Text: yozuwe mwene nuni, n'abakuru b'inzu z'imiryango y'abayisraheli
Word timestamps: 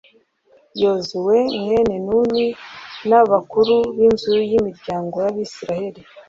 yozuwe 0.81 1.37
mwene 1.63 1.95
nuni, 2.05 2.45
n'abakuru 3.09 3.73
b'inzu 3.95 4.31
z'imiryango 4.49 5.15
y'abayisraheli 5.23 6.01